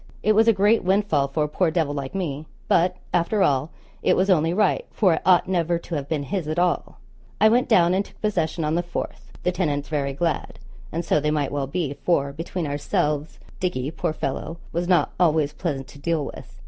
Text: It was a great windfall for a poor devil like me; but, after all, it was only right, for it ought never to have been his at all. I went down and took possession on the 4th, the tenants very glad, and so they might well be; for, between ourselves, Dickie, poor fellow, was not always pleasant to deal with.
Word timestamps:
It 0.23 0.33
was 0.33 0.47
a 0.47 0.51
great 0.51 0.83
windfall 0.83 1.27
for 1.27 1.43
a 1.43 1.47
poor 1.47 1.69
devil 1.69 1.93
like 1.93 2.15
me; 2.15 2.47
but, 2.67 2.95
after 3.13 3.43
all, 3.43 3.69
it 4.01 4.15
was 4.17 4.31
only 4.31 4.51
right, 4.51 4.83
for 4.89 5.13
it 5.13 5.21
ought 5.23 5.47
never 5.47 5.77
to 5.77 5.93
have 5.93 6.09
been 6.09 6.23
his 6.23 6.47
at 6.47 6.57
all. 6.57 6.97
I 7.39 7.49
went 7.49 7.69
down 7.69 7.93
and 7.93 8.03
took 8.03 8.19
possession 8.19 8.65
on 8.65 8.73
the 8.73 8.81
4th, 8.81 9.29
the 9.43 9.51
tenants 9.51 9.89
very 9.89 10.13
glad, 10.13 10.57
and 10.91 11.05
so 11.05 11.19
they 11.19 11.29
might 11.29 11.51
well 11.51 11.67
be; 11.67 11.93
for, 11.93 12.33
between 12.33 12.65
ourselves, 12.65 13.37
Dickie, 13.59 13.91
poor 13.91 14.11
fellow, 14.11 14.57
was 14.73 14.87
not 14.87 15.11
always 15.19 15.53
pleasant 15.53 15.85
to 15.89 15.99
deal 15.99 16.25
with. 16.25 16.57